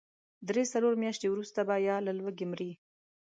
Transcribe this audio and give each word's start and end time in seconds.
درې، 0.47 0.63
څلور 0.73 0.93
مياشتې 1.03 1.27
وروسته 1.29 1.59
به 1.67 1.75
يا 1.87 1.97
له 2.05 2.11
لوږې 2.19 2.45
مري. 2.51 2.71